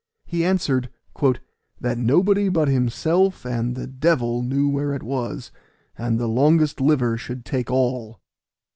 [0.25, 0.89] He answered,
[1.79, 5.51] "That nobody but himself and the devil knew where it was,
[5.95, 8.19] and the longest liver should take all."